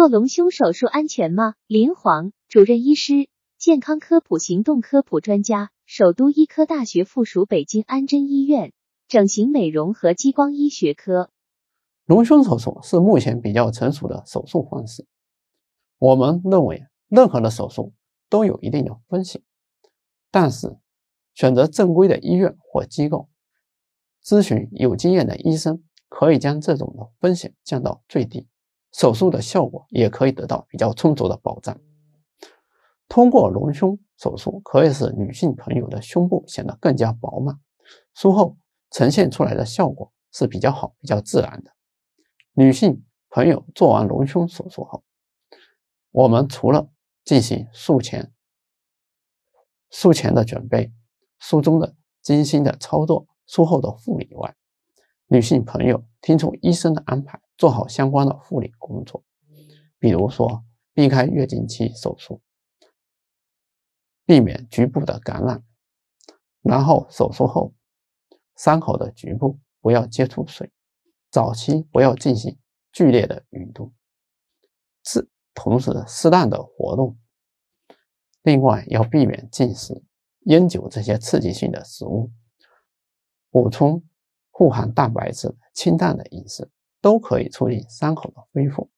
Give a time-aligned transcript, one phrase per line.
[0.00, 1.56] 做隆胸手术安全吗？
[1.66, 8.72] 林煌，主任医师，健康科普行动科普专家，首都医科大学附属北京安贞医院
[9.08, 11.28] 整形美容和激光医学科。
[12.06, 15.04] 隆胸手术是目前比较成熟的手术方式。
[15.98, 17.92] 我们认为，任何的手术
[18.30, 19.42] 都有一定的风险，
[20.30, 20.78] 但是
[21.34, 23.28] 选择正规的医院或机构，
[24.24, 28.46] 咨询有经验的医生，可以将这种的风险降到最低。
[28.92, 31.78] 手术的效果也可以得到比较充足的保障。
[33.08, 37.58] 通过隆胸手术，可以使女性朋友的胸部显得更加饱满，
[38.14, 38.56] 术后
[38.90, 41.72] 呈现出来的效果是比较好、比较自然的。
[42.52, 45.02] 女性朋友做完隆胸手术后，
[46.10, 46.88] 我们除了
[47.24, 48.32] 进行术前、
[49.90, 50.92] 术前的准备、
[51.38, 54.54] 术中的精心的操作、术后的护理外，
[55.26, 57.40] 女性朋友听从医生的安排。
[57.60, 59.22] 做好相关的护理工作，
[59.98, 60.64] 比如说
[60.94, 62.40] 避开月经期手术，
[64.24, 65.62] 避免局部的感染，
[66.62, 67.74] 然后手术后
[68.56, 70.72] 伤口的局部不要接触水，
[71.30, 72.58] 早期不要进行
[72.92, 73.92] 剧烈的运动，
[75.04, 77.18] 是同时适当的活动。
[78.40, 80.02] 另外要避免进食
[80.46, 82.32] 烟酒这些刺激性的食物，
[83.50, 84.02] 补充
[84.50, 86.70] 富含蛋白质清淡的饮食。
[87.00, 88.90] 都可以促进伤口的恢复，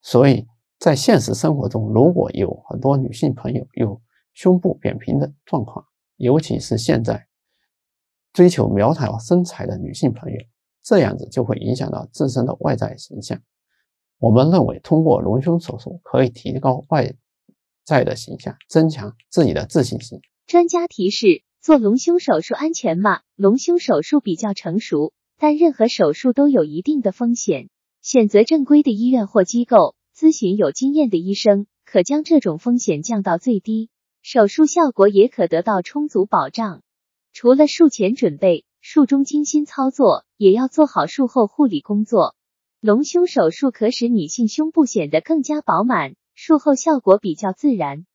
[0.00, 0.46] 所以
[0.78, 4.00] 在现实生活中，如果有很多女性朋友有
[4.32, 7.26] 胸部扁平的状况，尤其是现在
[8.32, 10.38] 追求苗条身材的女性朋友，
[10.82, 13.40] 这样子就会影响到自身的外在形象。
[14.18, 17.14] 我们认为，通过隆胸手术可以提高外
[17.84, 20.20] 在的形象，增强自己的自信心。
[20.46, 23.20] 专家提示：做隆胸手术安全吗？
[23.36, 25.12] 隆胸手术比较成熟。
[25.38, 27.68] 但任何手术都有一定的风险，
[28.02, 33.90] 选择正规的医院或机构，咨询有经验的医生，可将这种风险降到最低，
[34.22, 36.82] 手术效果也可得到充足保障。
[37.32, 42.36] 除了术前准备，术中精心操作，也要做好术后护理工作。
[42.80, 48.06] 隆胸手术可使女性胸部显得更加饱满，术后效果比较自然。